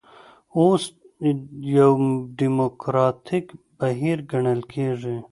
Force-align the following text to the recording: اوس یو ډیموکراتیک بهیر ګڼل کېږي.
اوس 0.57 0.83
یو 1.75 1.91
ډیموکراتیک 2.37 3.45
بهیر 3.79 4.17
ګڼل 4.31 4.59
کېږي. 4.73 5.17